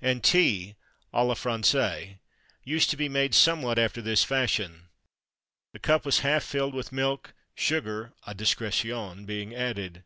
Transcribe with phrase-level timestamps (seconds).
[0.00, 0.76] And tea
[1.12, 2.16] à la Française
[2.62, 4.88] used to be made somewhat after this fashion.
[5.74, 10.02] The cup was half filled with milk, sugar à discrétion being added.